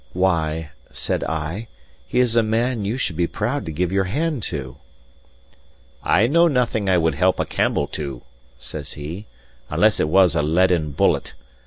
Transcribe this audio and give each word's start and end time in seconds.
"Why," 0.13 0.71
said 0.91 1.23
I, 1.25 1.67
"he 2.07 2.19
is 2.19 2.35
a 2.35 2.41
man 2.41 2.85
you 2.85 2.97
should 2.97 3.15
be 3.15 3.27
proud 3.27 3.67
to 3.67 3.71
give 3.71 3.91
your 3.91 4.05
hand 4.05 4.41
to." 4.49 4.77
"I 6.01 6.25
know 6.25 6.47
nothing 6.47 6.89
I 6.89 6.97
would 6.97 7.13
help 7.13 7.39
a 7.39 7.45
Campbell 7.45 7.85
to," 7.89 8.23
says 8.57 8.93
he, 8.93 9.27
"unless 9.69 9.99
it 9.99 10.09
was 10.09 10.33
a 10.33 10.41
leaden 10.41 10.89
bullet. 10.89 11.35